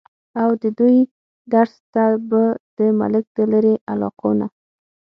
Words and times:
اود 0.41 0.61
دوي 0.79 0.99
درس 1.53 1.75
ته 1.93 2.05
به 2.29 2.43
د 2.77 2.79
ملک 2.99 3.25
د 3.37 3.39
لرې 3.51 3.75
علاقو 3.91 4.31
نه 4.39 4.47